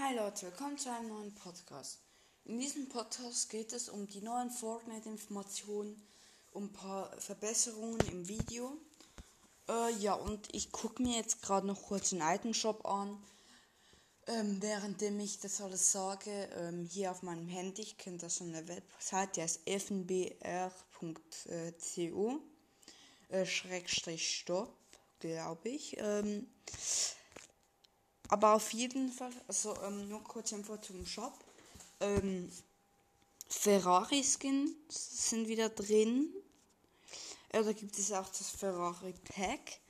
Hi 0.00 0.14
Leute, 0.14 0.46
willkommen 0.46 0.78
zu 0.78 0.92
einem 0.92 1.08
neuen 1.08 1.34
Podcast. 1.34 1.98
In 2.44 2.60
diesem 2.60 2.88
Podcast 2.88 3.50
geht 3.50 3.72
es 3.72 3.88
um 3.88 4.06
die 4.06 4.20
neuen 4.20 4.48
Fortnite-Informationen, 4.48 6.00
um 6.52 6.64
ein 6.66 6.72
paar 6.72 7.10
Verbesserungen 7.18 7.98
im 8.12 8.28
Video. 8.28 8.76
Äh, 9.68 9.92
ja, 9.96 10.14
und 10.14 10.54
ich 10.54 10.70
gucke 10.70 11.02
mir 11.02 11.16
jetzt 11.16 11.42
gerade 11.42 11.66
noch 11.66 11.82
kurz 11.82 12.10
den 12.10 12.20
Item 12.20 12.54
Shop 12.54 12.86
an, 12.86 13.20
ähm, 14.28 14.62
währenddem 14.62 15.18
ich 15.18 15.40
das 15.40 15.60
alles 15.60 15.90
sage. 15.90 16.48
Ähm, 16.54 16.84
hier 16.84 17.10
auf 17.10 17.22
meinem 17.22 17.48
Handy, 17.48 17.82
ich 17.82 17.98
kenne 17.98 18.18
das 18.18 18.36
schon 18.36 18.54
eine 18.54 18.68
Website, 18.68 19.34
die 19.34 19.42
heißt 19.42 19.68
fnbr.co, 19.68 20.38
äh, 23.30 23.44
glaube 25.18 25.68
ich. 25.68 25.96
Ähm, 25.98 26.46
aber 28.28 28.54
auf 28.54 28.72
jeden 28.72 29.10
Fall, 29.10 29.32
also 29.46 29.74
ähm, 29.82 30.08
nur 30.08 30.22
kurz 30.22 30.52
Info 30.52 30.76
zum 30.76 31.04
Shop. 31.06 31.32
Ähm, 32.00 32.50
Ferrari 33.48 34.22
Skins 34.22 34.72
sind 34.88 35.48
wieder 35.48 35.70
drin. 35.70 36.28
Äh, 37.50 37.64
da 37.64 37.72
gibt 37.72 37.98
es 37.98 38.12
auch 38.12 38.28
das 38.28 38.50
Ferrari 38.50 39.14
Pack. 39.24 39.80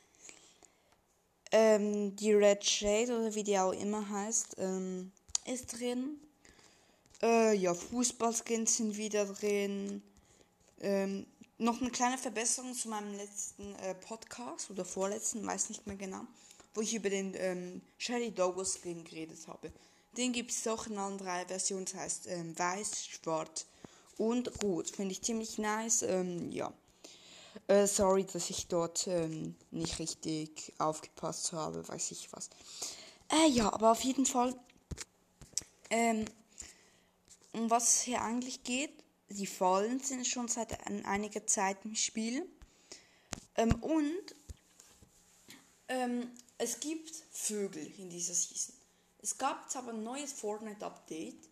Ähm, 1.51 2.15
die 2.15 2.33
Red 2.33 2.65
Shade 2.65 3.19
oder 3.19 3.35
wie 3.35 3.43
die 3.43 3.59
auch 3.59 3.73
immer 3.73 4.09
heißt, 4.09 4.57
ähm, 4.59 5.11
ist 5.47 5.79
drin. 5.79 6.21
Äh, 7.23 7.57
ja, 7.57 7.75
Fußballskins 7.75 8.77
sind 8.77 8.97
wieder 8.97 9.25
drin. 9.27 10.03
Ähm, 10.81 11.27
noch 11.57 11.81
eine 11.81 11.91
kleine 11.91 12.19
Verbesserung 12.19 12.75
zu 12.75 12.89
meinem 12.89 13.17
letzten 13.17 13.75
äh, 13.77 13.95
Podcast 13.97 14.71
oder 14.71 14.85
vorletzten, 14.85 15.45
weiß 15.45 15.71
nicht 15.71 15.87
mehr 15.89 15.97
genau 15.97 16.25
wo 16.79 16.83
ich 16.83 16.95
über 16.95 17.11
den 17.11 17.35
ähm, 17.35 17.83
Shelly 17.97 18.31
Douglas 18.31 18.79
Skin 18.81 19.03
geredet 19.03 19.49
habe. 19.49 19.73
Den 20.17 20.33
gibt 20.33 20.53
es 20.53 20.65
auch 20.69 20.87
in 20.87 20.97
allen 20.97 21.19
drei 21.19 21.45
Versionen, 21.45 21.87
das 21.87 21.95
heißt 21.97 22.27
ähm, 22.29 22.57
weiß, 22.57 23.05
schwarz 23.05 23.67
und 24.17 24.63
rot. 24.63 24.89
Finde 24.89 25.11
ich 25.11 25.21
ziemlich 25.21 25.59
nice. 25.59 26.03
Ähm, 26.03 26.53
ja. 26.53 26.73
Äh, 27.67 27.89
sorry, 27.89 28.25
dass 28.33 28.49
ich 28.51 28.69
dort 28.69 29.09
ähm, 29.09 29.57
nicht 29.73 29.99
richtig 29.99 30.73
aufgepasst 30.79 31.53
habe, 31.53 31.87
weiß 31.89 32.13
ich 32.13 32.33
was. 32.33 32.49
Äh, 33.29 33.49
ja, 33.49 33.73
aber 33.73 33.91
auf 33.91 34.03
jeden 34.03 34.25
Fall, 34.25 34.55
ähm, 35.91 36.27
um 37.55 37.69
was 37.71 37.97
es 37.97 38.01
hier 38.03 38.23
eigentlich 38.23 38.63
geht, 38.63 38.93
die 39.31 39.49
Fallen 39.49 39.99
sind 39.99 40.29
schon 40.29 40.47
seit 40.47 40.79
einiger 40.87 41.45
Zeit 41.45 41.79
im 41.85 41.97
Spiel. 41.97 42.49
Ähm, 43.57 43.75
und 43.83 44.37
ähm, 45.89 46.31
es 46.59 46.81
gibt 46.81 47.15
Vögel 47.33 47.87
in 47.99 48.11
dieser 48.11 48.35
Season. 48.35 48.75
Es 49.21 49.39
gab 49.39 49.63
jetzt 49.63 49.77
aber 49.77 49.93
ein 49.93 50.03
neues 50.03 50.33
Fortnite-Update, 50.33 51.49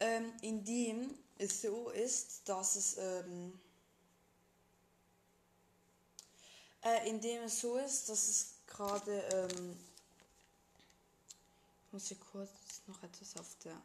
ähm, 0.00 0.32
in 0.40 0.64
dem 0.64 1.14
es 1.38 1.62
so 1.62 1.90
ist, 1.90 2.40
dass 2.46 2.76
es 2.76 2.96
ähm, 2.98 3.58
äh, 6.82 7.08
in 7.08 7.20
dem 7.20 7.42
es 7.44 7.60
so 7.60 7.76
ist, 7.76 8.08
dass 8.08 8.28
es 8.28 8.46
gerade 8.66 9.20
ähm, 9.32 9.76
ich 11.86 11.92
muss 11.92 12.08
hier 12.08 12.18
kurz 12.18 12.50
noch 12.86 13.02
etwas 13.02 13.36
auf 13.36 13.56
der 13.64 13.80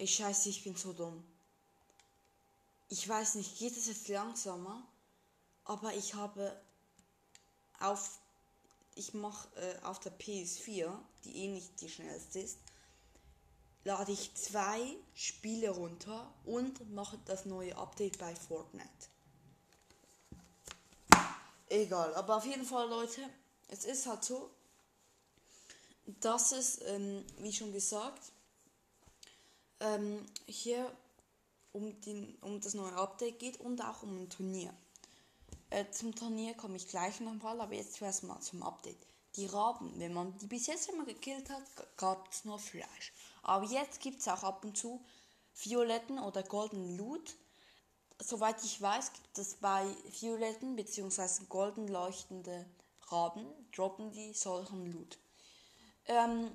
Ich 0.00 0.14
scheiße, 0.14 0.48
ich 0.48 0.62
bin 0.62 0.76
so 0.76 0.92
dumm. 0.92 1.24
Ich 2.88 3.08
weiß 3.08 3.34
nicht, 3.34 3.58
geht 3.58 3.76
es 3.76 3.88
jetzt 3.88 4.06
langsamer? 4.06 4.86
Aber 5.68 5.94
ich 5.94 6.14
habe 6.14 6.60
auf 7.78 8.18
ich 8.98 9.14
mache 9.14 9.48
äh, 9.56 9.84
auf 9.84 10.00
der 10.00 10.12
PS4, 10.18 10.92
die 11.22 11.36
eh 11.36 11.48
nicht 11.48 11.80
die 11.80 11.88
schnellste 11.88 12.40
ist, 12.40 12.58
lade 13.84 14.10
ich 14.10 14.34
zwei 14.34 14.96
Spiele 15.14 15.70
runter 15.70 16.34
und 16.44 16.92
mache 16.92 17.16
das 17.26 17.44
neue 17.44 17.76
Update 17.76 18.18
bei 18.18 18.34
Fortnite. 18.34 18.88
Egal, 21.68 22.12
aber 22.16 22.38
auf 22.38 22.44
jeden 22.44 22.64
Fall, 22.64 22.88
Leute, 22.88 23.20
es 23.68 23.84
ist 23.84 24.06
halt 24.06 24.24
so, 24.24 24.50
dass 26.20 26.50
es, 26.52 26.80
ähm, 26.82 27.24
wie 27.38 27.52
schon 27.52 27.72
gesagt, 27.72 28.32
ähm, 29.78 30.26
hier 30.46 30.90
um, 31.72 32.00
den, 32.00 32.34
um 32.40 32.60
das 32.60 32.74
neue 32.74 32.94
Update 32.94 33.38
geht 33.38 33.60
und 33.60 33.80
auch 33.80 34.02
um 34.02 34.22
ein 34.22 34.30
Turnier. 34.30 34.74
Äh, 35.70 35.90
zum 35.90 36.14
Turnier 36.14 36.54
komme 36.54 36.76
ich 36.76 36.88
gleich 36.88 37.20
nochmal, 37.20 37.60
aber 37.60 37.74
jetzt 37.74 37.94
zuerst 37.94 38.24
mal 38.24 38.40
zum 38.40 38.62
Update. 38.62 39.06
Die 39.36 39.46
Raben, 39.46 39.92
wenn 39.98 40.14
man 40.14 40.36
die 40.38 40.46
bis 40.46 40.66
jetzt 40.66 40.88
immer 40.88 41.04
gekillt 41.04 41.50
hat, 41.50 41.62
gab 41.96 42.30
es 42.32 42.44
nur 42.44 42.58
Fleisch. 42.58 43.12
Aber 43.42 43.66
jetzt 43.66 44.00
gibt 44.00 44.20
es 44.20 44.28
auch 44.28 44.42
ab 44.42 44.64
und 44.64 44.76
zu 44.76 45.04
violetten 45.54 46.18
oder 46.18 46.42
goldenen 46.42 46.96
Loot. 46.96 47.36
Soweit 48.20 48.64
ich 48.64 48.80
weiß, 48.80 49.12
gibt 49.12 49.38
es 49.38 49.56
bei 49.56 49.86
violetten 50.18 50.74
bzw. 50.74 51.44
golden 51.48 51.86
leuchtende 51.88 52.64
Raben, 53.08 53.46
droppen 53.74 54.10
die 54.10 54.32
solchen 54.32 54.90
Loot. 54.90 55.18
Ähm, 56.06 56.50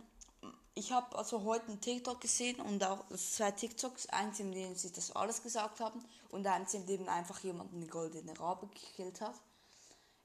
ich 0.76 0.92
habe 0.92 1.16
also 1.18 1.44
heute 1.44 1.68
einen 1.68 1.82
TikTok 1.82 2.20
gesehen 2.20 2.60
und 2.60 2.84
auch 2.84 3.06
zwei 3.16 3.52
TikToks, 3.52 4.08
eins 4.08 4.40
in 4.40 4.52
dem 4.52 4.76
sie 4.76 4.92
das 4.92 5.16
alles 5.16 5.44
gesagt 5.44 5.80
haben 5.80 6.04
und 6.30 6.48
eins 6.48 6.74
in 6.74 6.86
dem 6.88 7.08
einfach 7.08 7.40
jemand 7.44 7.74
eine 7.74 7.88
goldene 7.88 8.38
Rabe 8.40 8.68
gekillt 8.68 9.22
hat. 9.22 9.36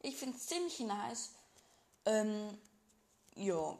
Ich 0.00 0.16
finde 0.16 0.36
es 0.36 0.46
ziemlich 0.46 0.80
nice. 0.80 1.30
Ähm, 2.06 2.56
ja. 3.34 3.76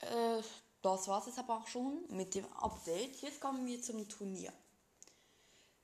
Äh, 0.00 0.42
das 0.82 1.08
war 1.08 1.20
es 1.20 1.26
jetzt 1.26 1.38
aber 1.38 1.58
auch 1.58 1.66
schon 1.66 2.04
mit 2.08 2.34
dem 2.34 2.46
Update. 2.54 3.20
Jetzt 3.20 3.40
kommen 3.40 3.66
wir 3.66 3.82
zum 3.82 4.08
Turnier. 4.08 4.52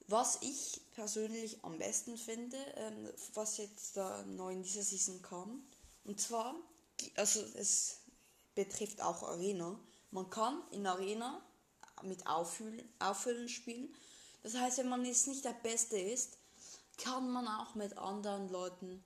Was 0.07 0.39
ich 0.43 0.81
persönlich 0.95 1.63
am 1.65 1.79
besten 1.79 2.17
finde, 2.17 2.57
ähm, 2.77 3.11
was 3.35 3.59
jetzt 3.59 3.97
da 3.97 4.23
neu 4.25 4.53
in 4.53 4.63
dieser 4.63 4.83
Season 4.83 5.21
kam, 5.23 5.65
und 6.05 6.21
zwar, 6.21 6.55
also 7.17 7.41
es 7.55 8.02
betrifft 8.55 9.01
auch 9.03 9.23
Arena. 9.23 9.79
Man 10.11 10.29
kann 10.31 10.63
in 10.71 10.87
Arena 10.87 11.41
mit 12.03 12.27
Auffüllen, 12.27 12.83
Auffüllen 12.99 13.49
spielen. 13.49 13.95
Das 14.43 14.55
heißt, 14.55 14.79
wenn 14.79 14.89
man 14.89 15.05
jetzt 15.05 15.29
nicht 15.29 15.45
der 15.45 15.53
Beste 15.53 15.99
ist, 15.99 16.39
kann 16.99 17.31
man 17.31 17.47
auch 17.47 17.75
mit 17.75 17.97
anderen 17.97 18.49
Leuten, 18.49 19.05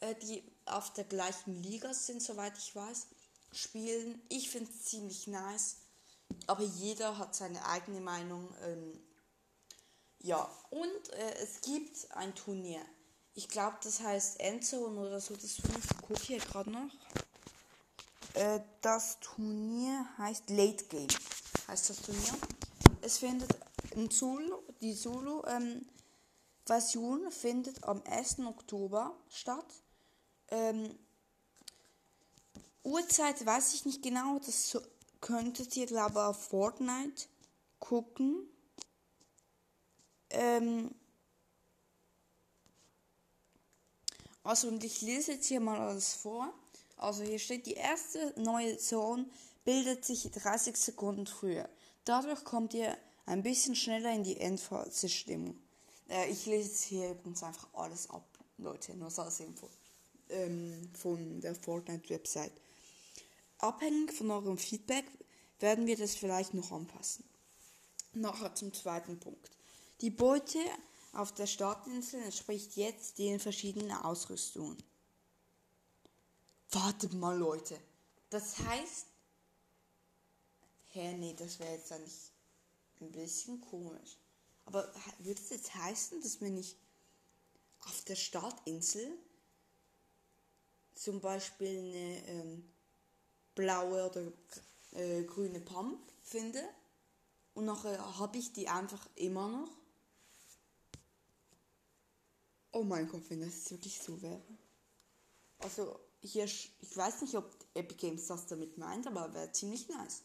äh, 0.00 0.14
die 0.14 0.42
auf 0.66 0.92
der 0.92 1.04
gleichen 1.04 1.62
Liga 1.62 1.92
sind, 1.92 2.22
soweit 2.22 2.56
ich 2.58 2.74
weiß, 2.74 3.06
spielen. 3.52 4.20
Ich 4.28 4.50
finde 4.50 4.70
es 4.70 4.84
ziemlich 4.84 5.26
nice. 5.26 5.76
Aber 6.46 6.62
jeder 6.62 7.18
hat 7.18 7.34
seine 7.34 7.64
eigene 7.66 8.00
Meinung. 8.00 8.54
Ähm, 8.62 9.00
ja, 10.20 10.48
und 10.70 11.12
äh, 11.12 11.34
es 11.42 11.60
gibt 11.60 12.10
ein 12.12 12.34
Turnier. 12.34 12.80
Ich 13.34 13.48
glaube, 13.48 13.76
das 13.82 14.00
heißt 14.00 14.40
Endzone 14.40 14.98
oder 15.00 15.20
so. 15.20 15.34
Das 15.36 15.56
gucke 16.00 16.14
ich 16.14 16.22
hier 16.22 16.38
gerade 16.38 16.70
noch. 16.70 16.90
Äh, 18.34 18.60
das 18.80 19.18
Turnier 19.20 20.06
heißt 20.18 20.50
Late 20.50 20.84
Game. 20.86 21.06
Heißt 21.68 21.90
das 21.90 22.02
Turnier. 22.02 22.34
Es 23.00 23.18
findet 23.18 23.56
in 23.92 24.10
Zulu, 24.10 24.58
die 24.80 24.94
Zulu-Version 24.94 27.24
ähm, 27.24 27.30
findet 27.30 27.84
am 27.84 28.02
1. 28.04 28.40
Oktober 28.40 29.16
statt. 29.28 29.66
Ähm, 30.48 30.98
Uhrzeit 32.82 33.46
weiß 33.46 33.74
ich 33.74 33.86
nicht 33.86 34.02
genau, 34.02 34.40
das 34.40 34.76
könntet 35.20 35.76
ihr, 35.76 35.86
glaube 35.86 36.14
ich, 36.14 36.18
auf 36.18 36.48
Fortnite 36.48 37.28
gucken. 37.78 38.48
Ähm, 40.30 40.92
also, 44.42 44.66
und 44.68 44.82
ich 44.82 45.02
lese 45.02 45.32
jetzt 45.32 45.46
hier 45.46 45.60
mal 45.60 45.78
alles 45.78 46.14
vor. 46.14 46.52
Also 46.96 47.22
hier 47.22 47.38
steht, 47.38 47.66
die 47.66 47.74
erste 47.74 48.32
neue 48.40 48.78
Zone 48.78 49.26
bildet 49.64 50.04
sich 50.04 50.30
30 50.30 50.76
Sekunden 50.76 51.26
früher. 51.26 51.68
Dadurch 52.04 52.44
kommt 52.44 52.74
ihr 52.74 52.96
ein 53.26 53.42
bisschen 53.42 53.74
schneller 53.74 54.12
in 54.12 54.24
die 54.24 54.38
Endphase-Stimmung. 54.38 55.56
Äh, 56.08 56.30
ich 56.30 56.46
lese 56.46 56.86
hier 56.86 57.10
übrigens 57.10 57.42
einfach 57.42 57.68
alles 57.72 58.10
ab, 58.10 58.26
Leute, 58.58 58.94
nur 58.94 59.10
so 59.10 59.22
als 59.22 59.40
Info 59.40 59.68
ähm, 60.28 60.90
von 60.94 61.40
der 61.40 61.54
Fortnite-Website. 61.54 62.52
Abhängig 63.58 64.12
von 64.12 64.30
eurem 64.30 64.58
Feedback 64.58 65.06
werden 65.60 65.86
wir 65.86 65.96
das 65.96 66.14
vielleicht 66.14 66.54
noch 66.54 66.72
anpassen. 66.72 67.24
Nachher 68.12 68.54
zum 68.54 68.72
zweiten 68.72 69.18
Punkt. 69.18 69.50
Die 70.00 70.10
Beute 70.10 70.58
auf 71.12 71.32
der 71.32 71.46
Startinsel 71.46 72.22
entspricht 72.22 72.76
jetzt 72.76 73.18
den 73.18 73.40
verschiedenen 73.40 73.92
Ausrüstungen. 73.92 74.76
Wartet 76.74 77.12
mal, 77.14 77.38
Leute. 77.38 77.78
Das 78.30 78.58
heißt. 78.58 79.06
Hä, 80.92 81.12
nee, 81.14 81.34
das 81.34 81.60
wäre 81.60 81.72
jetzt 81.72 81.92
eigentlich 81.92 82.32
ein 83.00 83.12
bisschen 83.12 83.60
komisch. 83.60 84.16
Aber 84.64 84.92
würde 85.18 85.40
es 85.40 85.50
jetzt 85.50 85.74
heißen, 85.74 86.20
dass 86.20 86.40
wenn 86.40 86.56
ich 86.56 86.76
auf 87.80 88.02
der 88.04 88.16
Startinsel 88.16 89.18
zum 90.94 91.20
Beispiel 91.20 91.78
eine 91.78 92.28
ähm, 92.28 92.72
blaue 93.54 94.10
oder 94.10 94.32
äh, 94.92 95.22
grüne 95.24 95.60
Pump 95.60 96.00
finde 96.22 96.62
und 97.54 97.66
nachher 97.66 98.18
habe 98.18 98.38
ich 98.38 98.52
die 98.52 98.68
einfach 98.68 99.06
immer 99.16 99.48
noch. 99.48 99.70
Oh 102.72 102.82
mein 102.82 103.08
Gott, 103.08 103.22
wenn 103.28 103.40
das 103.40 103.70
wirklich 103.70 104.00
so 104.00 104.20
wäre. 104.22 104.42
Also 105.58 106.00
hier, 106.24 106.44
ich 106.44 106.72
weiß 106.94 107.22
nicht, 107.22 107.34
ob 107.36 107.54
Epic 107.74 107.96
Games 107.98 108.26
das 108.26 108.46
damit 108.46 108.78
meint, 108.78 109.06
aber 109.06 109.32
wäre 109.34 109.52
ziemlich 109.52 109.88
nice. 109.88 110.22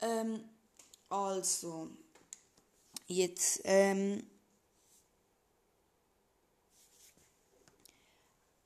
Ähm, 0.00 0.42
also, 1.08 1.90
jetzt, 3.06 3.60
ähm, 3.64 4.22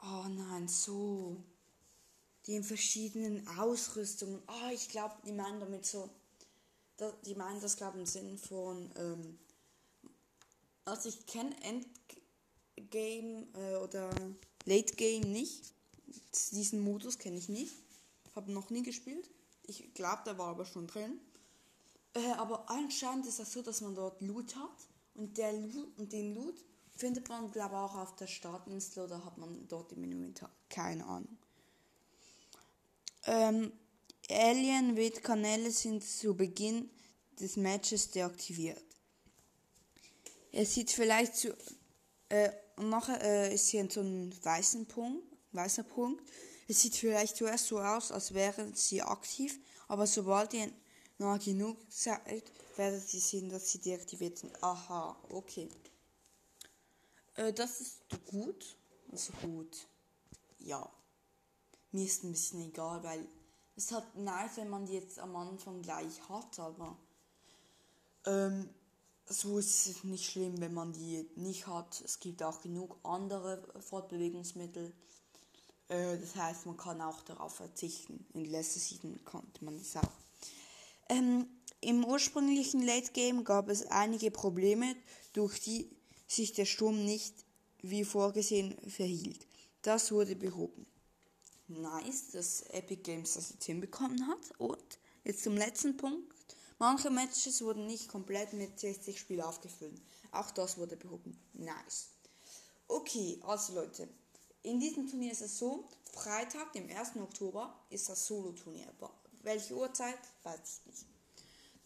oh 0.03 0.29
nein, 0.29 0.69
so, 0.69 1.37
die 2.47 2.55
in 2.55 2.65
verschiedenen 2.65 3.47
Ausrüstungen, 3.59 4.43
oh, 4.47 4.71
ich 4.73 4.89
glaube, 4.89 5.17
die 5.27 5.33
meinen 5.33 5.61
damit 5.61 5.87
so, 5.87 6.11
die 7.27 7.35
meinen 7.35 7.61
das, 7.61 7.77
glaube 7.77 7.97
ich, 7.97 8.01
im 8.03 8.07
Sinn 8.07 8.39
von, 8.39 8.91
ähm, 8.97 9.39
also 10.85 11.09
ich 11.09 11.27
kenne 11.27 11.57
Endgame 12.77 13.49
äh, 13.55 13.77
oder 13.77 14.11
Late 14.67 14.95
Game 14.95 15.33
nicht, 15.33 15.74
diesen 16.35 16.81
Modus 16.81 17.19
kenne 17.19 17.39
ich 17.39 17.49
nicht, 17.49 17.75
habe 18.35 18.53
noch 18.53 18.71
nie 18.71 18.83
gespielt, 18.83 19.31
ich 19.67 19.95
glaube, 19.95 20.23
der 20.27 20.39
war 20.39 20.49
aber 20.49 20.65
schon 20.65 20.87
drin. 20.87 21.21
Äh, 22.15 22.33
aber 22.33 22.71
anscheinend 22.71 23.27
ist 23.27 23.39
das 23.39 23.53
so, 23.53 23.63
dass 23.63 23.81
man 23.81 23.95
dort 23.95 24.21
Loot 24.21 24.55
hat. 24.57 24.89
Und, 25.15 25.39
der 25.39 25.53
Loot, 25.53 25.99
und 25.99 26.13
den 26.13 26.35
Loot 26.35 26.57
findet 26.97 27.29
man, 27.29 27.51
glaube 27.51 27.75
ich, 27.75 27.81
auch 27.81 27.95
auf 27.97 28.17
der 28.17 28.27
Startinsel 28.27 29.05
oder 29.05 29.25
hat 29.25 29.39
man 29.39 29.67
dort 29.69 29.93
im 29.93 30.05
Inventar. 30.05 30.51
Keine 30.69 31.05
Ahnung. 31.07 31.39
Ähm, 33.27 33.73
Alien-Kanäle 34.29 35.71
sind 35.71 36.05
zu 36.05 36.35
Beginn 36.35 36.91
des 37.41 37.57
Matches 37.57 38.11
deaktiviert. 38.11 38.85
Er 40.53 40.67
sieht 40.67 40.91
vielleicht 40.91 41.37
zu. 41.37 41.57
Äh, 42.29 42.51
und 42.77 42.91
nachher 42.91 43.21
äh, 43.23 43.55
ist 43.55 43.69
hier 43.69 43.89
so 43.91 44.01
ein 44.01 44.35
weißen 44.45 44.87
Punkt, 44.87 45.34
weißer 45.55 45.85
Punkt. 45.85 46.23
Es 46.69 46.81
sieht 46.81 46.97
vielleicht 46.97 47.37
zuerst 47.37 47.67
so 47.67 47.79
aus, 47.79 48.11
als 48.11 48.33
wären 48.35 48.75
sie 48.75 49.03
aktiv, 49.03 49.59
aber 49.89 50.07
sobald 50.07 50.55
ihr 50.55 50.71
noch 51.19 51.39
genug 51.39 51.79
seid, 51.89 52.51
werdet 52.77 53.13
ihr 53.13 53.21
sehen, 53.21 53.49
dass 53.49 53.71
sie 53.71 53.79
deaktiviert 53.79 54.39
sind. 54.39 54.63
Aha, 54.63 55.17
okay. 55.31 55.69
Äh, 57.35 57.53
das 57.53 57.81
ist 57.81 58.01
gut. 58.27 58.77
Also 59.11 59.33
gut. 59.43 59.87
Ja. 60.59 60.91
Mir 61.93 62.05
ist 62.05 62.25
ein 62.25 62.33
bisschen 62.33 62.61
egal, 62.63 63.03
weil 63.05 63.27
es 63.77 63.93
hat 63.93 64.17
nice, 64.17 64.57
wenn 64.57 64.69
man 64.69 64.87
die 64.87 64.95
jetzt 64.95 65.19
am 65.19 65.37
Anfang 65.37 65.83
gleich 65.83 66.29
hat, 66.29 66.59
aber 66.59 66.97
ähm, 68.27 68.69
so 69.27 69.59
ist 69.59 69.87
es 69.87 70.05
nicht 70.05 70.31
schlimm, 70.31 70.61
wenn 70.61 70.75
man 70.75 70.93
die 70.93 71.29
nicht 71.37 71.67
hat. 71.67 72.01
Es 72.05 72.19
gibt 72.21 72.43
auch 72.43 72.61
genug 72.61 72.97
andere 73.05 73.63
Fortbewegungsmittel. 73.81 74.93
Äh, 75.89 76.19
das 76.19 76.37
heißt, 76.37 76.67
man 76.67 76.77
kann 76.77 77.01
auch 77.01 77.23
darauf 77.23 77.57
verzichten. 77.57 78.27
In 78.35 78.45
letzter 78.47 78.81
Season 78.81 79.19
konnte 79.25 79.65
man 79.65 79.79
das 79.79 79.97
auch. 79.97 80.13
Ähm, 81.09 81.47
Im 81.81 82.05
ursprünglichen 82.05 82.83
Late 82.83 83.13
Game 83.13 83.45
gab 83.45 83.69
es 83.69 83.87
einige 83.87 84.31
Probleme, 84.31 84.97
durch 85.33 85.61
die 85.61 85.91
sich 86.27 86.53
der 86.53 86.65
Sturm 86.65 87.05
nicht 87.05 87.35
wie 87.83 88.05
vorgesehen 88.05 88.77
verhielt. 88.89 89.47
Das 89.83 90.11
wurde 90.11 90.35
behoben. 90.35 90.87
Nice, 91.69 92.31
dass 92.33 92.63
Epic 92.71 93.03
Games 93.03 93.35
das 93.35 93.51
jetzt 93.51 93.65
hinbekommen 93.65 94.27
hat. 94.27 94.59
Und 94.59 94.99
jetzt 95.25 95.45
zum 95.45 95.57
letzten 95.57 95.97
Punkt. 95.97 96.33
Manche 96.79 97.11
Matches 97.11 97.63
wurden 97.63 97.87
nicht 97.87 98.09
komplett 98.09 98.53
mit 98.53 98.81
60 98.81 99.19
Spielen 99.19 99.43
aufgefüllt. 99.43 100.01
Auch 100.33 100.51
das 100.51 100.77
wurde 100.79 100.97
behoben. 100.97 101.39
Nice. 101.53 102.09
Okay, 102.89 103.41
also 103.43 103.75
Leute, 103.75 104.09
in 104.65 104.81
diesem 104.81 105.07
Turnier 105.07 105.33
ist 105.33 105.43
es 105.43 105.59
so, 105.59 105.89
Freitag, 106.13 106.73
dem 106.73 106.89
1. 106.89 107.17
Oktober, 107.17 107.79
ist 107.91 108.09
das 108.09 108.27
Solo-Turnier. 108.27 108.87
Welche 109.43 109.77
Uhrzeit, 109.77 110.19
weiß 110.43 110.81
ich 110.81 110.87
nicht. 110.87 111.07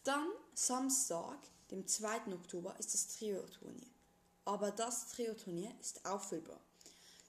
Dann 0.03 0.27
Samstag, 0.53 1.37
dem 1.71 1.85
2. 1.85 2.33
Oktober, 2.33 2.73
ist 2.79 2.93
das 2.93 3.07
Trio-Turnier. 3.17 3.89
Aber 4.45 4.71
das 4.71 5.09
Trio-Turnier 5.09 5.71
ist 5.81 6.05
auffüllbar. 6.05 6.59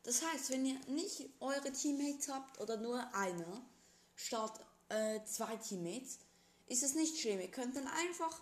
Das 0.04 0.24
heißt, 0.24 0.50
wenn 0.50 0.64
ihr 0.64 0.78
nicht 0.86 1.28
eure 1.40 1.72
Teammates 1.72 2.28
habt 2.28 2.60
oder 2.60 2.76
nur 2.76 3.12
einer 3.12 3.60
statt 4.14 4.64
äh, 4.88 5.20
zwei 5.24 5.56
Teammates, 5.56 6.18
ist 6.68 6.84
es 6.84 6.94
nicht 6.94 7.18
schlimm. 7.18 7.40
Ihr 7.40 7.50
könnt 7.50 7.74
dann 7.74 7.88
einfach 7.88 8.40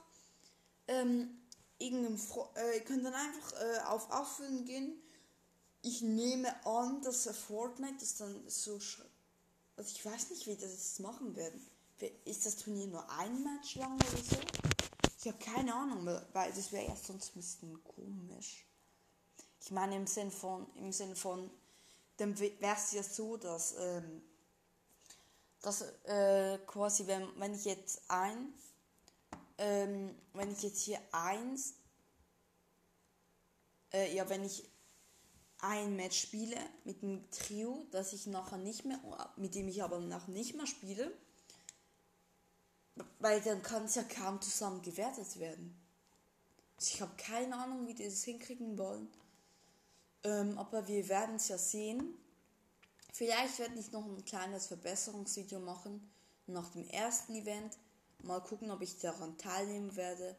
ähm, 0.88 1.40
irgendeinem 1.78 2.20
äh, 2.54 2.80
könnt 2.80 3.04
dann 3.04 3.14
einfach 3.14 3.52
äh, 3.60 3.78
auf 3.86 4.10
Auffüllen 4.10 4.66
gehen 4.66 5.00
ich 5.82 6.02
nehme 6.02 6.54
an, 6.66 7.02
dass 7.02 7.28
Fortnite 7.28 7.96
das 8.00 8.16
dann 8.16 8.48
so. 8.48 8.78
Also 9.76 9.92
ich 9.94 10.04
weiß 10.04 10.30
nicht, 10.30 10.46
wie 10.46 10.56
das 10.56 10.72
jetzt 10.72 11.00
machen 11.00 11.36
werden. 11.36 11.64
Ist 12.24 12.46
das 12.46 12.56
Turnier 12.56 12.86
nur 12.86 13.08
ein 13.10 13.42
Match 13.42 13.76
lang 13.76 13.94
oder 13.94 14.22
so? 14.22 14.36
Ich 15.20 15.26
habe 15.26 15.38
keine 15.38 15.74
Ahnung, 15.74 16.06
weil 16.32 16.52
das 16.52 16.70
wäre 16.70 16.86
ja 16.86 16.96
sonst 16.96 17.34
ein 17.34 17.40
bisschen 17.40 17.82
komisch. 17.84 18.64
Ich 19.60 19.70
meine 19.70 19.96
im 19.96 20.06
Sinn 20.06 20.30
von, 20.30 20.66
im 20.76 20.92
Sinn 20.92 21.16
von, 21.16 21.50
dann 22.16 22.38
wäre 22.38 22.54
es 22.60 22.92
ja 22.92 23.02
so, 23.02 23.36
dass, 23.36 23.74
ähm, 23.78 24.22
dass 25.60 25.82
äh, 26.04 26.58
quasi, 26.66 27.06
wenn, 27.06 27.28
wenn 27.38 27.54
ich 27.54 27.64
jetzt 27.64 28.02
ein, 28.08 28.54
ähm, 29.58 30.14
wenn 30.34 30.52
ich 30.52 30.62
jetzt 30.62 30.82
hier 30.82 31.00
eins, 31.10 31.74
äh, 33.92 34.14
ja, 34.14 34.28
wenn 34.28 34.44
ich 34.44 34.70
ein 35.60 35.96
Match 35.96 36.20
spiele 36.20 36.56
mit 36.84 37.02
einem 37.02 37.28
Trio, 37.30 37.86
das 37.90 38.12
ich 38.12 38.26
nachher 38.26 38.58
nicht 38.58 38.84
mehr, 38.84 39.00
mit 39.36 39.54
dem 39.54 39.68
ich 39.68 39.82
aber 39.82 39.98
nachher 39.98 40.30
nicht 40.30 40.54
mehr 40.54 40.66
spiele, 40.66 41.12
weil 43.18 43.40
dann 43.40 43.62
kann 43.62 43.84
es 43.84 43.96
ja 43.96 44.04
kaum 44.04 44.40
zusammen 44.40 44.82
gewertet 44.82 45.38
werden. 45.38 45.76
Also 46.76 46.94
ich 46.94 47.00
habe 47.00 47.12
keine 47.16 47.56
Ahnung, 47.56 47.86
wie 47.86 47.94
die 47.94 48.04
das 48.04 48.22
hinkriegen 48.22 48.78
wollen. 48.78 49.08
Ähm, 50.24 50.58
aber 50.58 50.86
wir 50.86 51.08
werden 51.08 51.36
es 51.36 51.48
ja 51.48 51.58
sehen. 51.58 52.14
Vielleicht 53.12 53.58
werde 53.58 53.78
ich 53.78 53.90
noch 53.90 54.04
ein 54.04 54.24
kleines 54.24 54.66
Verbesserungsvideo 54.66 55.58
machen 55.58 56.08
nach 56.46 56.70
dem 56.70 56.88
ersten 56.88 57.34
Event. 57.34 57.76
Mal 58.22 58.40
gucken, 58.40 58.70
ob 58.70 58.80
ich 58.80 58.98
daran 58.98 59.36
teilnehmen 59.38 59.94
werde. 59.96 60.36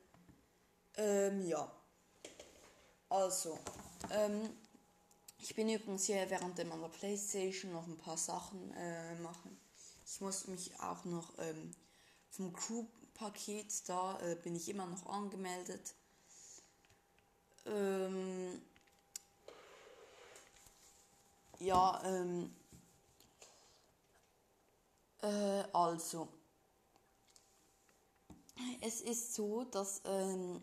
Ähm, 0.96 1.46
ja. 1.46 1.72
Also, 3.10 3.58
ähm, 4.12 4.50
ich 5.42 5.56
bin 5.56 5.70
übrigens 5.70 6.06
hier 6.06 6.30
während 6.30 6.58
meiner 6.68 6.90
Playstation 6.90 7.72
noch 7.72 7.88
ein 7.88 7.98
paar 7.98 8.18
Sachen 8.18 8.74
äh, 8.74 9.16
machen. 9.20 9.58
Ich 10.06 10.20
muss 10.22 10.48
mich 10.48 10.78
auch 10.80 11.06
noch 11.06 11.32
ähm, 11.40 11.72
vom 12.30 12.52
Crew-Paket, 12.54 13.88
da 13.88 14.20
äh, 14.22 14.36
bin 14.36 14.56
ich 14.56 14.70
immer 14.70 14.86
noch 14.86 15.06
angemeldet. 15.06 15.94
Ähm, 17.66 18.62
ja, 21.60 22.02
ähm, 22.06 22.54
äh, 25.22 25.64
also, 25.74 26.28
es 28.82 29.02
ist 29.02 29.36
so, 29.36 29.64
dass 29.66 30.02
ähm, 30.06 30.62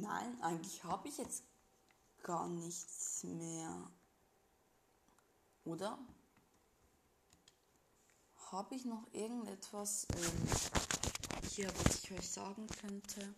Nein, 0.00 0.40
eigentlich 0.42 0.82
habe 0.84 1.08
ich 1.08 1.18
jetzt 1.18 1.44
gar 2.22 2.48
nichts 2.48 3.22
mehr. 3.24 3.90
Oder? 5.64 5.98
Habe 8.50 8.74
ich 8.74 8.84
noch 8.84 9.06
irgendetwas 9.12 10.06
ähm, 10.16 10.48
hier, 11.50 11.72
was 11.84 12.02
ich 12.02 12.12
euch 12.12 12.28
sagen 12.28 12.66
könnte? 12.66 13.34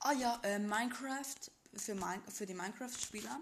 Ah 0.00 0.12
ja, 0.12 0.40
äh, 0.42 0.58
Minecraft 0.58 1.50
für, 1.74 1.94
mein, 1.94 2.22
für 2.28 2.46
die 2.46 2.54
Minecraft-Spieler. 2.54 3.38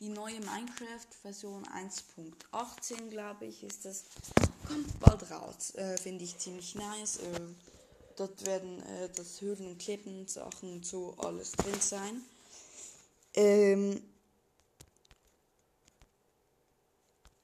Die 0.00 0.08
neue 0.08 0.40
Minecraft-Version 0.40 1.64
1.18, 1.66 3.08
glaube 3.08 3.46
ich, 3.46 3.64
ist 3.64 3.84
das. 3.84 4.04
Kommt 4.66 5.00
bald 5.00 5.30
raus. 5.30 5.74
Äh, 5.74 5.96
Finde 5.98 6.24
ich 6.24 6.38
ziemlich 6.38 6.74
nice. 6.74 7.18
Äh, 7.18 7.40
Dort 8.18 8.44
werden 8.46 8.82
äh, 8.82 9.08
das 9.14 9.40
Höhlen 9.40 9.66
und 9.68 9.78
Klippen, 9.78 10.26
Sachen 10.26 10.72
und 10.74 10.86
so 10.86 11.14
alles 11.18 11.52
drin 11.52 11.80
sein. 11.80 12.22
Ähm, 13.34 14.02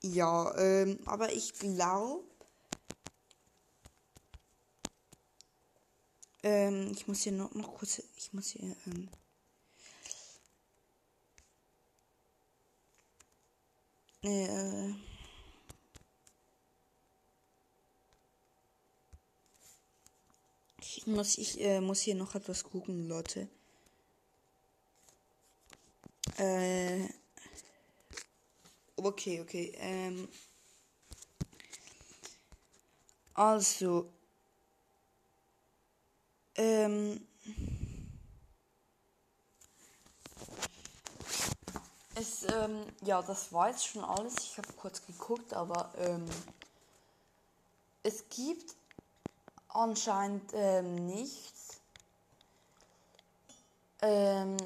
ja, 0.02 0.54
ähm, 0.58 0.98
aber 1.06 1.32
ich 1.32 1.54
glaube, 1.54 2.24
ähm, 6.42 6.90
ich 6.92 7.06
muss 7.06 7.22
hier 7.22 7.32
noch, 7.32 7.54
noch 7.54 7.74
kurz, 7.74 8.02
ich 8.16 8.32
muss 8.32 8.48
hier, 8.50 8.76
ähm, 8.86 9.08
Äh, 14.24 14.94
muss, 21.06 21.38
ich 21.38 21.60
äh, 21.60 21.80
muss 21.80 22.00
hier 22.00 22.14
noch 22.14 22.34
etwas 22.34 22.64
gucken, 22.64 23.08
Leute. 23.08 23.48
Äh, 26.36 27.08
okay, 28.96 29.40
okay. 29.40 29.72
Ähm, 29.76 30.28
also, 33.34 34.10
ähm, 36.56 37.26
es, 42.14 42.44
ähm, 42.44 42.86
ja, 43.02 43.22
das 43.22 43.52
war 43.52 43.70
jetzt 43.70 43.86
schon 43.86 44.04
alles. 44.04 44.34
Ich 44.38 44.58
habe 44.58 44.72
kurz 44.74 45.04
geguckt, 45.04 45.52
aber 45.52 45.92
ähm, 45.98 46.24
es 48.02 48.28
gibt 48.28 48.74
anscheinend 49.74 50.50
ähm, 50.54 51.06
nichts, 51.06 51.80
ähm, 54.00 54.56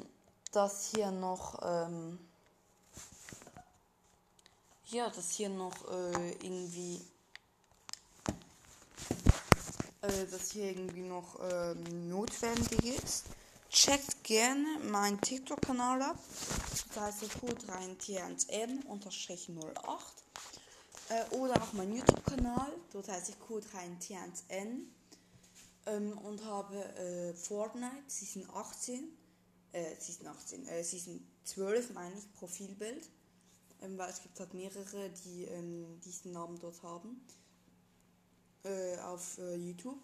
das 0.52 0.92
hier 0.94 1.10
noch, 1.10 1.58
ähm, 1.62 2.20
ja, 4.86 5.10
das 5.10 5.32
hier 5.32 5.48
noch 5.48 5.74
äh, 5.90 6.30
irgendwie, 6.32 7.00
äh, 10.02 10.26
das 10.30 10.52
hier 10.52 10.70
irgendwie 10.70 11.02
noch 11.02 11.40
ähm, 11.50 12.08
notwendig 12.08 13.02
ist. 13.02 13.24
Checkt 13.70 14.22
gerne 14.24 14.78
meinen 14.90 15.20
TikTok-Kanal 15.20 16.00
ab. 16.02 16.18
Das 16.94 17.04
heißt 17.04 17.24
Q3TNTN-08. 17.24 20.00
Äh, 21.10 21.24
oder 21.36 21.62
auch 21.62 21.72
mein 21.72 21.94
YouTube-Kanal. 21.94 22.70
Dort 22.92 23.08
heiße 23.08 23.32
ich 23.32 23.38
Q3TNN. 23.46 24.97
Ähm, 25.88 26.16
und 26.18 26.44
habe 26.44 26.76
äh, 26.96 27.34
Fortnite 27.34 28.04
Season 28.06 28.48
18. 28.52 29.08
Äh, 29.72 29.94
Season 29.98 30.26
18. 30.26 30.66
Äh, 30.66 30.84
Season 30.84 31.26
12 31.44 31.94
meine 31.94 32.16
ich, 32.16 32.32
Profilbild. 32.34 33.08
Ähm, 33.80 33.96
weil 33.96 34.10
es 34.10 34.22
gibt 34.22 34.38
halt 34.38 34.54
mehrere, 34.54 35.10
die 35.24 35.44
ähm, 35.44 36.00
diesen 36.04 36.32
Namen 36.32 36.58
dort 36.58 36.82
haben. 36.82 37.20
Äh, 38.64 38.98
auf 38.98 39.38
äh, 39.38 39.54
YouTube. 39.54 39.98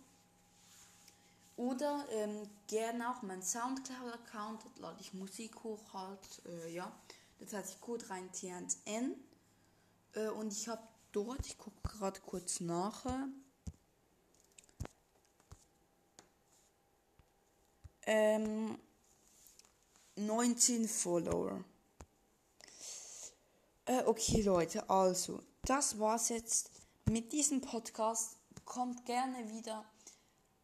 Oder 1.56 2.06
ähm, 2.10 2.48
gerne 2.66 3.10
auch 3.10 3.22
mein 3.22 3.42
Soundcloud-Account, 3.42 4.64
dort 4.64 4.78
lade 4.80 5.00
ich 5.00 5.14
Musik 5.14 5.62
hoch 5.62 5.92
halt, 5.92 6.42
äh, 6.46 6.72
ja. 6.72 6.92
Das 7.38 7.52
heißt, 7.52 7.74
ich 7.74 7.80
code 7.80 8.08
rein 8.10 8.30
TNN. 8.32 9.14
Äh, 10.14 10.28
und 10.30 10.52
ich 10.52 10.66
habe 10.68 10.82
dort, 11.12 11.46
ich 11.46 11.58
gucke 11.58 11.76
gerade 11.82 12.20
kurz 12.20 12.60
nach. 12.60 13.04
Ähm, 18.06 18.78
19 20.16 20.88
Follower. 20.88 21.64
Äh, 23.86 24.02
okay, 24.04 24.42
Leute, 24.42 24.88
also, 24.88 25.40
das 25.62 25.98
war's 25.98 26.28
jetzt 26.28 26.70
mit 27.06 27.32
diesem 27.32 27.60
Podcast. 27.60 28.36
Kommt 28.64 29.04
gerne 29.04 29.50
wieder. 29.50 29.84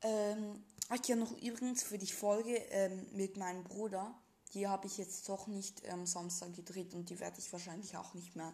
Ähm, 0.02 0.64
Ach 0.92 0.98
ja, 1.06 1.14
noch 1.14 1.30
übrigens 1.40 1.84
für 1.84 1.98
die 1.98 2.10
Folge 2.10 2.56
ähm, 2.70 3.06
mit 3.12 3.36
meinem 3.36 3.62
Bruder. 3.62 4.12
Die 4.54 4.66
habe 4.66 4.88
ich 4.88 4.98
jetzt 4.98 5.28
doch 5.28 5.46
nicht 5.46 5.88
am 5.88 6.00
ähm, 6.00 6.06
Samstag 6.06 6.52
gedreht 6.52 6.94
und 6.94 7.08
die 7.10 7.20
werde 7.20 7.38
ich 7.38 7.52
wahrscheinlich 7.52 7.96
auch 7.96 8.12
nicht 8.14 8.34
mehr 8.34 8.52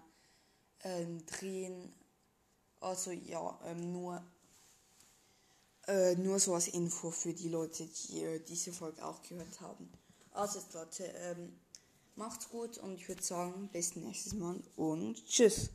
ähm, 0.85 1.25
drehen. 1.25 1.95
Also 2.79 3.11
ja, 3.11 3.59
ähm, 3.65 3.91
nur, 3.91 4.23
äh, 5.87 6.15
nur 6.17 6.39
so 6.39 6.55
als 6.55 6.69
Info 6.69 7.11
für 7.11 7.33
die 7.33 7.49
Leute, 7.49 7.87
die 7.87 8.23
äh, 8.23 8.41
diese 8.41 8.73
Folge 8.73 9.05
auch 9.05 9.23
gehört 9.23 9.61
haben. 9.61 9.89
Also 10.33 10.61
Leute, 10.75 11.05
ähm, 11.05 11.53
macht's 12.17 12.49
gut 12.49 12.79
und 12.79 12.95
ich 12.95 13.09
würde 13.09 13.23
sagen, 13.23 13.69
bis 13.73 13.97
nächstes 13.97 14.35
Mal 14.35 14.61
und 14.77 15.25
tschüss. 15.27 15.71